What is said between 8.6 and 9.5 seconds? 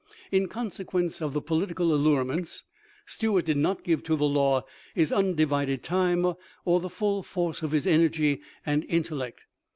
and intellect.